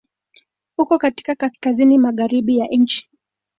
[0.77, 3.09] Uko katika kaskazini-magharibi ya nchi.